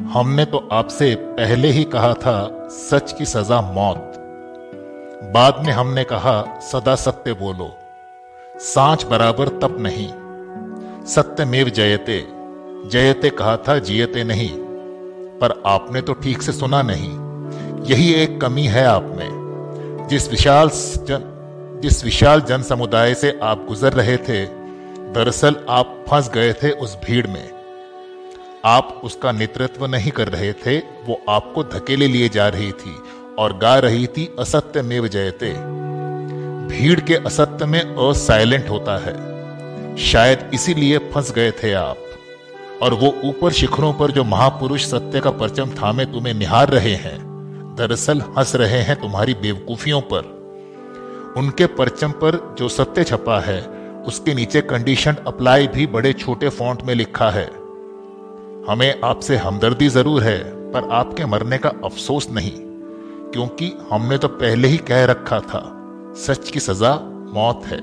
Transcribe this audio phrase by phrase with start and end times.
[0.00, 4.12] हमने तो आपसे पहले ही कहा था, सच की सजा मौत।
[5.34, 7.76] बाद में हमने कहा, सदा सत्य बोलो।
[8.58, 10.08] सांच बराबर तप नहीं।
[11.06, 12.26] सत्यमेव जयते।
[12.88, 14.50] जयते कहा था, जियते नहीं।
[15.38, 17.10] पर आपने तो ठीक से सुना नहीं।
[17.84, 19.40] यही एक कमी है आप में।
[20.10, 21.36] जिस विशाल जन,
[21.82, 24.46] जिस विशाल जन समुदाय से आप गुजर रहे थे,
[25.12, 27.59] दरअसल आप फंस गए थे उस भीड़ में।
[28.64, 32.96] आप उसका नेतृत्व नहीं कर रहे थे, वो आपको धकेले लिए जा रही थी
[33.38, 35.52] और गा रही थी असत्य में जयते
[36.66, 39.30] भीड़ के असत्य में असाइलेंट होता है।
[39.96, 41.96] शायद इसीलिए फंस गए थे आप।
[42.82, 47.18] और वो ऊपर शिखरों पर जो महापुरुष सत्य का परचम थामे तुम्हें निहार रहे हैं,
[47.78, 50.40] दरअसल हंस रहे हैं तुम्हारी बेवकूफियों पर।
[51.36, 53.62] उनके परचम पर जो सत्य छपा है,
[54.06, 57.59] उसके नीचे कंडीशन अप्लाई भी बड़े छोटे फॉन्ट में लिखा है।
[58.68, 60.38] हमें आपसे हमदर्दी ज़रूर है,
[60.72, 62.52] पर आपके मरने का अफसोस नहीं,
[63.32, 65.62] क्योंकि हमने तो पहले ही कह रखा था,
[66.16, 66.94] सच की सजा
[67.34, 67.80] मौत है।